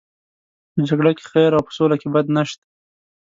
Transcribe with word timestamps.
په 0.73 0.79
جګړه 0.89 1.11
کې 1.17 1.23
خیر 1.31 1.51
او 1.57 1.65
په 1.67 1.71
سوله 1.77 1.95
کې 2.01 2.07
بد 2.15 2.25
نشته. 2.35 2.63